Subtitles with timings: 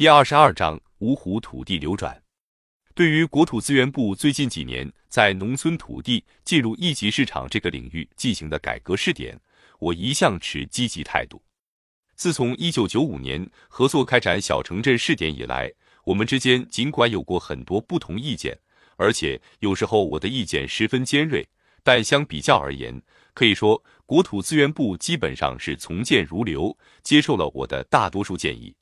[0.00, 2.22] 第二十二章芜湖土地流转。
[2.94, 9.38] 对于国土资源部最近几年在农村土地进入一级市场这个领域进行的改革试点，
[9.78, 11.42] 我一向持积极态度。
[12.14, 15.70] 自从一九九五年合作开展小城镇试点以来，
[16.04, 18.58] 我们之间尽管有过很多不同意见，
[18.96, 21.46] 而且有时候我的意见十分尖锐，
[21.82, 23.02] 但相比较而言，
[23.34, 28.74] 可以说国土资源部基本上是从谏如流，接受了我的大多数建议。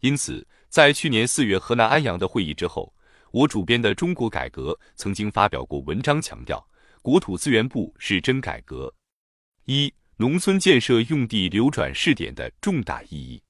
[0.00, 2.92] 因此，在去年四月河南安阳的会议之后，
[3.32, 6.66] 我主编的《中国改革》曾经发表过文章，强调
[7.02, 8.92] 国土资源部是真改革。
[9.66, 13.42] 一、农村建设用地流转试点的重大意义。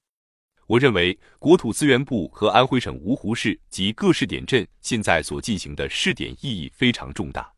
[0.67, 7.51] 我认为，国土资源部和安徽省芜湖市及各试点镇现在所进行的试点意义非常重大。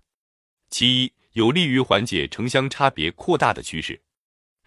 [0.69, 4.01] 其一，有利于缓解城乡差别扩大的趋势。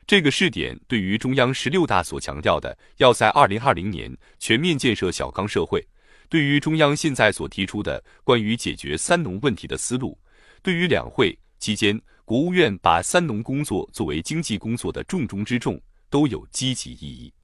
[0.07, 5.85] 这个试点对于中央十六大所强调的要在二零二零年全面建设小康社会，
[6.29, 10.17] 对于中央现在所提出的关于解决“三农”问题的思路，
[10.63, 17.35] 对于两会期间国务院把“三农”工作作为经济工作的重中之重，都有积极意义。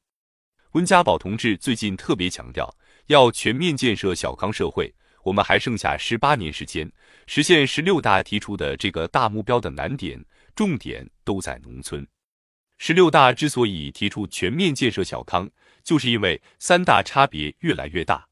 [0.74, 2.72] 温家宝同志最近特别强调，
[3.08, 6.88] 要全面建设小康社会，我们还剩下十八年时间，
[7.27, 10.24] 实现十六大提出的这个大目标的难点、
[10.55, 12.06] 重点都在农村。
[12.84, 15.48] 十六大之所以提出全面建设小康，
[15.84, 18.27] 就是因为三大差别越来越大。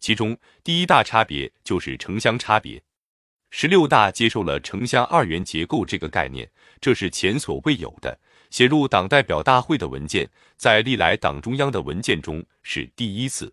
[0.00, 2.82] 其中第一大差别就是城乡差别。
[3.50, 8.18] 十六大接受了城乡二元结构这个概念，这是前所未有的，
[8.48, 10.26] 写入党代表大会的文件，
[10.56, 13.52] 在历来党中央的文件中是第一次，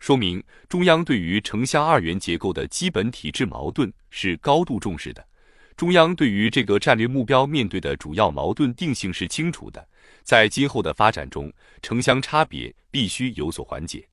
[0.00, 5.24] 说明中央对于城乡二元结构的基本体制矛盾是高度重视的。
[5.76, 9.86] 中央对于这个战略目标面对的主要矛盾定性是清楚的，
[10.22, 14.06] 在今后的发展中，城乡差别必须有所缓解。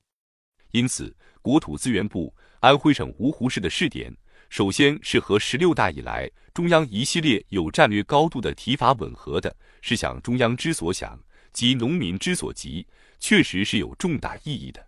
[0.72, 4.12] 因此，国土资源部安徽省芜湖市的试点，
[4.48, 11.18] 首先是和十六大以来中央一系列有战略高度的提法吻合的，是想中央之所想，
[11.52, 12.86] 及农民之所急，
[13.18, 14.84] 确实是有重大意义的，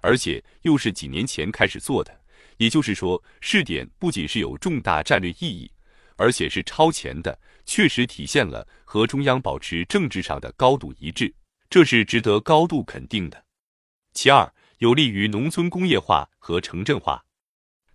[0.00, 2.20] 而且又是几年前开始做的。
[2.56, 5.70] 也就是说，试点不仅是有重大战略意义。
[6.20, 11.34] 而且是超前的，确实体现了和中央保持政治上的高度一致，
[11.70, 13.42] 这是值得高度肯定的。
[14.12, 17.24] 其二，有利于农村工业化和城镇化。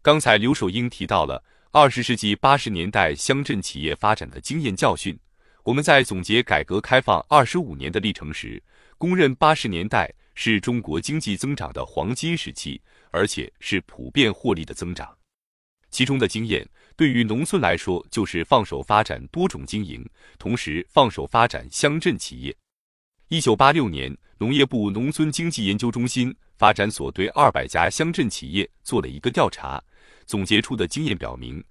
[0.02, 5.16] 刚才刘守英提到了二十世纪八十年代乡镇企业发展的经验教训。
[5.62, 8.62] 我们在总结改革开放二十五年的历程时，
[8.98, 12.82] 公认八十年代是中国经济增长的黄金时期，
[13.12, 15.16] 而且是普遍获利的增长。
[15.92, 16.68] 其中的经验。
[16.98, 20.08] 对于农村来说，就是放手发展多种经营，
[20.40, 22.56] 同时放手发展乡镇企业。
[23.28, 29.84] 一九八六年，农业部农村经济研究中心发展所对二百家乡镇企业做了一个调查，
[30.26, 31.62] 总结出的经验表明，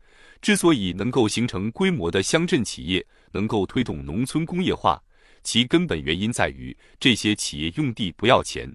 [0.43, 5.03] 之所以能够形成规模的乡镇企业，能够推动农村工业化，
[5.43, 8.71] 其根本原因在于这些企业用地不要钱。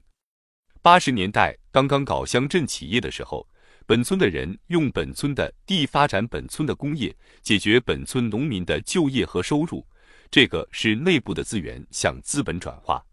[0.81, 3.47] 八十年代刚刚搞乡镇企业的时候。
[3.89, 7.11] 本村的人用本村的地发展本村的工业，
[7.41, 9.83] 解决本村农民的就业和收入，
[10.29, 13.03] 这个是内部的资源向资本转化。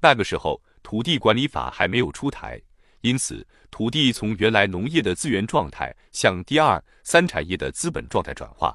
[0.00, 2.58] 那个时候土地管理法还没有出台，
[3.02, 8.74] 因此土地从原来农业的资源状态向第二三产业的资本状态转化，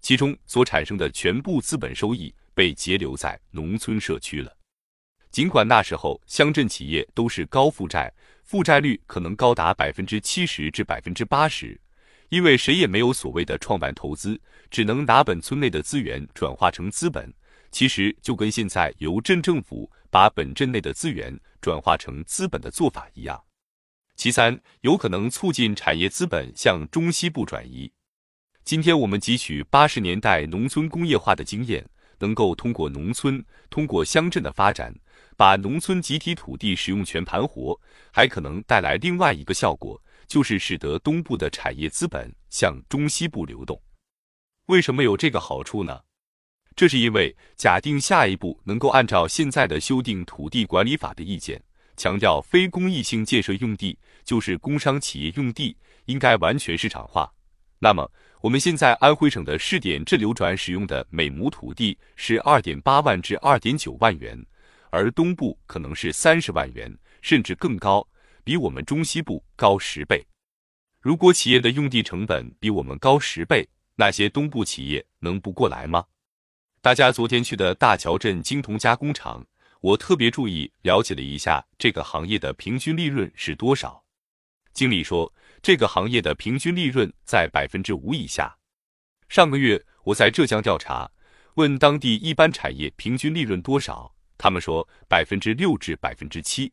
[0.00, 4.56] 其中所产生的全部资本收益被截留在农村社区了。
[5.32, 8.12] 尽管那时候乡镇企业都是高负债。
[8.50, 11.80] 负债率可能高达百分之七十至百分之八十，
[12.30, 14.40] 因为谁也没有所谓的创办投资，
[14.72, 17.32] 只能拿本村内的资源转化成资本。
[17.70, 23.40] 其实就跟现在由镇政府把本镇内的资源转化成资本的做法一样。
[24.16, 27.92] 其三，有可能促进产业资本向中西部转移。
[28.64, 34.92] 今天我们汲取八十年代农村工业化的经验，能够通过农村、通过乡镇的发展。
[35.40, 37.74] 把农村集体土地使用权盘活，
[38.12, 43.80] 还可能带来另外一个效果，就是使得东部的产业资本向中西部流动。
[44.66, 45.98] 为什么有这个好处呢？
[46.76, 51.58] 这是因为假定下一步能够按照现在的修订土地管理法的意见，
[51.96, 57.32] 强调非公益性建设用地就是工商企业用地应该完全市场化。
[57.78, 58.12] 那么，
[58.42, 64.38] 我们现在安徽省的试点镇流转使用的每亩土地是二点八万至二点九万元。
[64.90, 68.06] 而东部可能是三十万元，甚至更高，
[68.44, 70.26] 比我们中西部高十倍。
[71.00, 76.04] 如果企业的用地成本比我们高十倍，那些东部企业能不过来吗？
[76.82, 79.46] 大家昨天去的大桥镇金铜加工厂，
[79.80, 84.02] 我特别注意了解了一下这个行业的平均利润是多少。
[84.72, 85.32] 经理说，
[85.62, 88.56] 这个行业的平均利润在百分之五以下。
[89.28, 91.10] 上个月我在浙江调查，
[91.54, 96.72] 问当地一般产业平均利润多少，他们说百分之六至百分之七。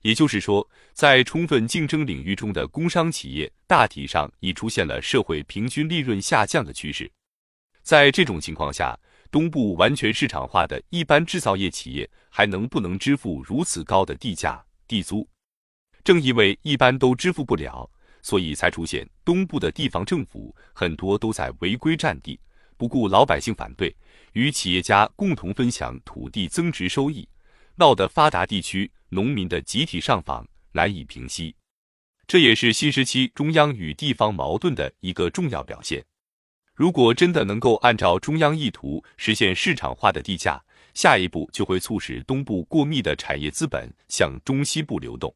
[0.00, 7.10] 也就是说，在充分竞争领域中的工商企业大体上已出现了社会平均利润下降的趋势。
[7.82, 8.98] 在这种情况下，
[9.30, 15.28] 东部完全市场化的一般制造业企业还能不能支付如此高的地价地租？
[16.02, 17.90] 正因为一般都支付不了，
[18.22, 22.38] 所以才出现东部的地方政府很多都在违规占地，
[22.76, 23.94] 不顾老百姓反对，
[24.36, 27.26] 与企业家共同分享土地增值收益，
[27.76, 31.56] 闹得发达地区农民的集体上访难以平息。
[32.26, 36.04] 这也是新时期中央与地方矛盾的一个重要表现。
[36.74, 40.62] 如果真的能够按照中央意图实现市场化的地价，
[40.92, 45.34] 下一步就会促使东部过密的产业资本向中西部流动。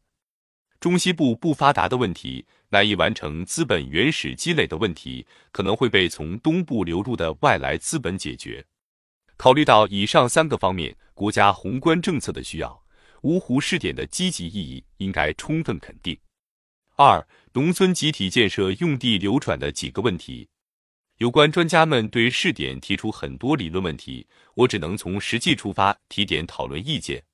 [0.79, 8.63] 中西部不发达的问题，难以完成资本原始积累的问题，可能会被从东部流入的外来资本解决。
[9.41, 12.79] 考虑到以上三个方面，国家宏观政策的需要，
[13.23, 16.15] 芜湖试点的积极意义应该充分肯定。
[16.95, 20.47] 二、农村集体建设用地流转的几个问题。
[21.17, 24.27] 有关专家们对试点提出很多理论问题，
[24.57, 27.25] 我只能从实际出发提点讨论意见。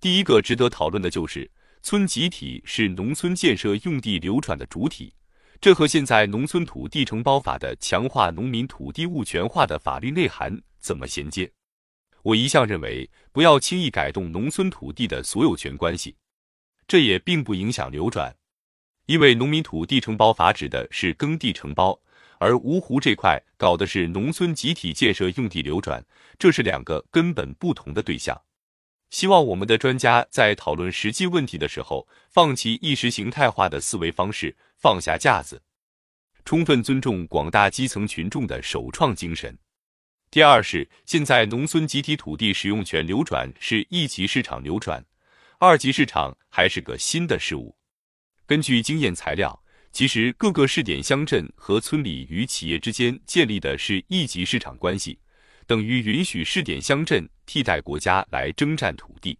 [0.00, 1.50] 第一个值得讨论的就是
[1.82, 5.12] 村集体是农村建设用地流转的主体，
[5.60, 11.50] 这和现在农村土地承包法的强化农民土地物权化的法律内涵怎么衔接？
[12.24, 16.14] 我一向认为不要轻易改动农村土地的所有权关系，
[16.86, 18.36] 这也并不影响流转，
[19.06, 21.98] 因为农民土地承包法指的是耕地承包。
[22.38, 26.04] 而芜湖这块搞的是农村集体建设用地流转，
[26.38, 28.38] 这是两个根本不同的对象。
[29.08, 35.62] 希望我们的专家在讨论实际问题的时候，放弃意识形态化的思维方式，放下架子，
[36.44, 39.56] 充分尊重广大基层群众的首创精神。
[40.34, 45.00] 第二是，现在农村集体土地使用权流转是一级市场流转，
[45.60, 47.72] 二级市场还是个新的事物。
[48.44, 49.56] 根据经验材料。
[49.92, 55.16] 其实，各个试点乡镇和村里与企业之间建立的是一级市场关系，
[55.68, 59.38] 等于允许试点乡镇替代国家来征占土地。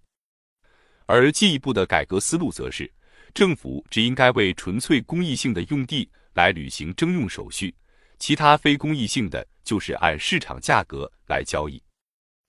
[1.06, 2.88] 而进一步的改革思路则是，
[3.34, 7.74] 政府只应该为纯粹公益性的用地来履行征用手续，
[8.20, 11.82] 其他非公益性的就是按市场价格来交易。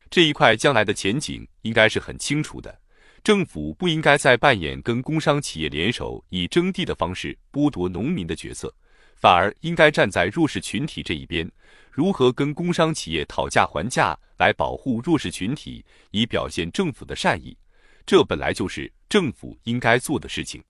[0.10, 2.80] 这一块将来的前景应该是很清楚的。
[3.24, 8.72] 政府不应该再扮演跟工商企业联手以征地的方式剥夺农民的角色，
[9.16, 11.52] 反而应该站在弱势群体这一边，
[11.90, 17.58] 如何跟工商企业讨价还价来保护弱势群体，以表现政府的善意。
[18.06, 20.64] 这本来就是政府应该做的事情。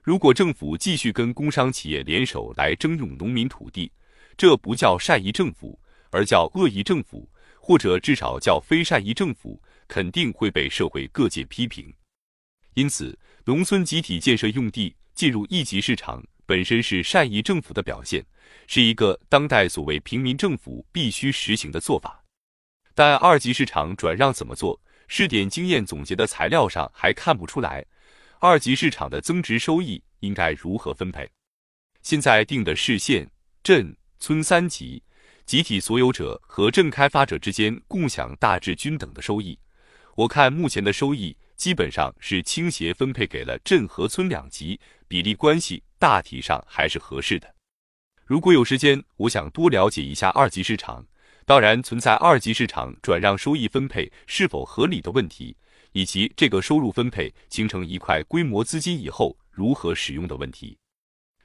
[0.00, 3.92] 如果政府继续跟工商企业联手来征用农民土地，
[4.36, 5.78] 这不叫善意政府，
[6.10, 7.28] 而叫恶意政府，
[7.60, 9.60] 或者至少叫非善意政府。
[9.88, 11.92] 肯定会被社会各界批评，
[12.72, 18.24] 因此，农村集体建设用地进入一级市场本身是善意政府的表现，
[18.66, 22.24] 是一个当代所谓平民政府必须实行的做法。
[22.94, 24.80] 但二级市场转让怎么做？
[25.08, 27.84] 试点经验总结的材料上还看不出来。
[28.38, 31.30] 二级市场的增值收益应该如何分配？
[32.00, 33.30] 现在定的市县、
[33.62, 35.02] 镇、村三级，
[35.44, 39.58] 集体所有者和镇开发者之间共享大致均等的收益。
[40.14, 47.52] 我看目前的收益基本上是倾斜分配给了镇和村两级，比例关系大体上还是合适的。
[48.24, 51.04] 如果有时间，我想多了解一下二级市场，
[51.44, 55.56] 当然存在二级市场转让收益分配是否合理的问题，
[55.90, 60.78] 以及这个收入分配形成一块规模资金以后如何使用的问题。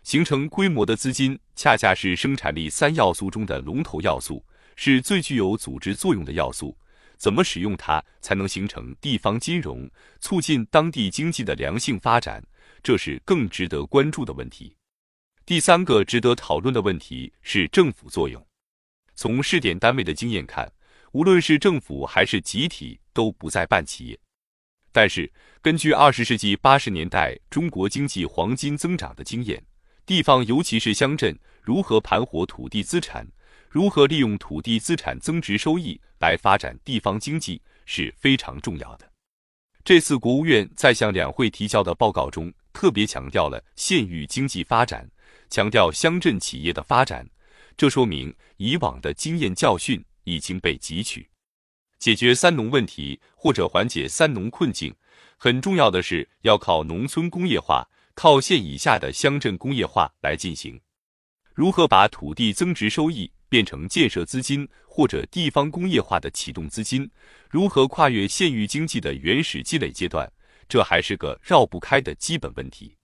[0.07, 4.41] 形成规模的资金，恰恰是生产力三要素中的龙头要素，
[4.77, 6.73] 是最具有组织作用的要素。
[7.17, 9.85] 怎么使用它才能形成地方金融，
[10.21, 12.41] 促进当地经济的良性发展？
[12.81, 14.73] 这是更值得关注的问题。
[15.45, 18.41] 第三个值得讨论的问题是政府作用。
[19.13, 20.71] 从试点单位的经验看，
[21.11, 24.17] 无论是政府还是集体，都不再办企业。
[24.93, 25.29] 但是，
[25.61, 29.61] 根据二十世纪八十年代中国经济黄金增长的经验，
[30.07, 33.27] 地方尤其是乡镇如何盘活土地资产？
[33.69, 39.05] 如何利用土地资产增值收益来发展地方经济是非常重要的。
[39.83, 45.05] 这次国务院在向两会提交的报告中，特别强调了县域经济发展，
[45.49, 47.29] 强调乡镇企业的发展。
[47.75, 51.29] 这说明以往的经验教训已经被汲取。
[51.99, 54.95] 解决三农问题或者缓解三农困境，
[55.35, 57.85] 很重要的是要靠农村工业化，
[58.17, 60.81] 靠县以下的乡镇工业化来进行。
[61.53, 67.07] 如何把土地增值收益变成建设资金或者地方工业化的启动资金？
[67.47, 70.27] 如何跨越县域经济的原始积累阶段？
[70.67, 72.97] 这还是个绕不开的基本问题。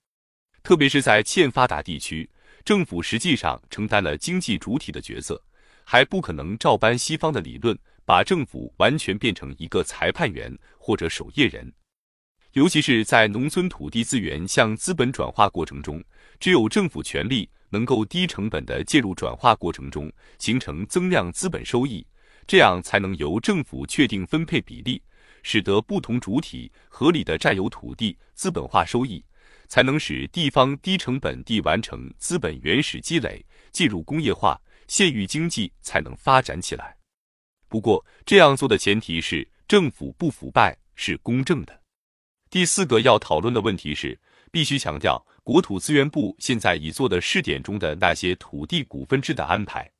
[0.63, 2.27] 特别是在欠发达地区，
[2.65, 5.39] 政府实际上承担了经济主体的角色，
[5.83, 11.71] 还不可能照搬西方的理论，把政府完全变成一个裁判员或者守夜人。
[12.53, 16.03] 尤其是在农村土地资源向资本转化过程中，
[16.39, 17.49] 只有政府权力。
[17.73, 20.07] 能够低成本的介入转化过程中，
[20.37, 22.05] 形成增量资本收益，
[22.45, 25.01] 这样才能由政府确定分配比例，
[25.41, 29.25] 使得不同主体合理的占有土地，资本化收益，
[29.67, 36.95] 才能使地方低成本地完成资本原始积累，进入工业化，县域经济才能发展起来。
[37.67, 41.82] 不过，这样做的前提是政府不腐败，是公正的。
[42.53, 44.19] 第四个要讨论的问题是。
[44.51, 49.91] 必须强调，国土资源部现在已做的试点中的那些土地股份制的安排。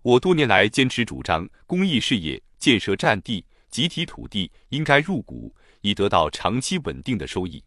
[0.00, 7.62] 我多年来坚持主张，公益事业建设占地、集体土地应该入股，以得到长期稳定的收益；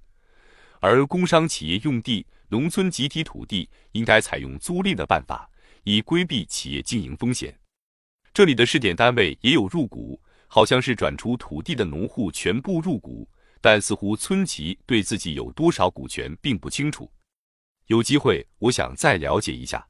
[0.80, 5.48] 而工商企业用地、农村集体土地应该采用租赁的办法，
[5.84, 7.56] 以规避企业经营风险。
[8.34, 13.30] 这里的试点单位也有入股，好像是转出土地的农户全部入股。
[13.62, 17.12] 但似乎村崎对自己有多少股权并不清楚，
[17.88, 19.88] 有机会我想再了解一下。